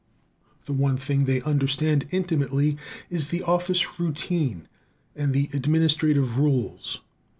[0.65, 2.75] The one thing they understand intimately
[3.11, 4.67] is the office routine
[5.15, 7.01] and the administrative rules.